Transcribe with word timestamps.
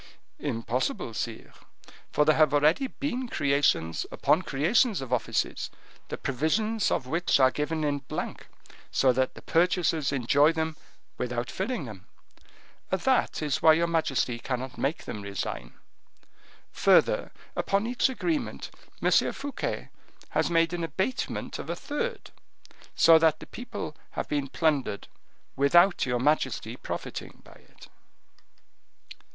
"Impossible, 0.39 1.13
sire, 1.13 1.53
for 2.11 2.25
there 2.25 2.35
have 2.35 2.55
already 2.55 2.87
been 2.87 3.27
creations 3.27 4.03
upon 4.11 4.41
creations 4.41 4.99
of 4.99 5.13
offices, 5.13 5.69
the 6.07 6.17
provisions 6.17 6.89
of 6.89 7.05
which 7.05 7.39
are 7.39 7.51
given 7.51 7.83
in 7.83 7.99
blank, 7.99 8.47
so 8.89 9.13
that 9.13 9.35
the 9.35 9.43
purchasers 9.43 10.11
enjoy 10.11 10.51
them 10.51 10.75
without 11.19 11.51
filling 11.51 11.85
them. 11.85 12.07
That 12.89 13.43
is 13.43 13.61
why 13.61 13.73
your 13.73 13.85
majesty 13.85 14.39
cannot 14.39 14.75
make 14.75 15.05
them 15.05 15.21
resign. 15.21 15.75
Further, 16.71 17.31
upon 17.55 17.85
each 17.85 18.09
agreement 18.09 18.71
M. 19.03 19.11
Fouquet 19.31 19.89
has 20.29 20.49
made 20.49 20.73
an 20.73 20.83
abatement 20.83 21.59
of 21.59 21.69
a 21.69 21.75
third, 21.75 22.31
so 22.95 23.19
that 23.19 23.39
the 23.39 23.45
people 23.45 23.95
have 24.13 24.27
been 24.27 24.47
plundered, 24.47 25.07
without 25.55 26.07
your 26.07 26.17
majesty 26.17 26.75
profiting 26.75 27.41
by 27.45 27.51
it." 27.53 27.87